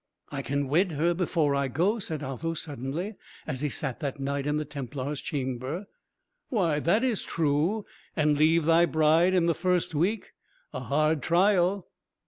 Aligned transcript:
"I 0.31 0.41
can 0.41 0.67
wed 0.67 0.93
her 0.93 1.13
before 1.13 1.53
I 1.53 1.67
go," 1.67 1.99
said 1.99 2.23
Otho, 2.23 2.55
suddenly, 2.55 3.13
as 3.45 3.61
he 3.61 3.69
sat 3.69 3.99
that 3.99 4.19
night 4.19 4.47
in 4.47 4.57
the 4.57 4.65
Templar's 4.65 5.21
chamber. 5.21 5.85
"Why, 6.49 6.79
that 6.79 7.03
is 7.03 7.21
true! 7.21 7.85
and 8.15 8.35
leave 8.35 8.65
thy 8.65 8.87
bride 8.87 9.35
in 9.35 9.45
the 9.45 9.53
first 9.53 9.93
week 9.93 10.31
a 10.73 10.79
hard 10.79 11.21
trial!" 11.21 11.85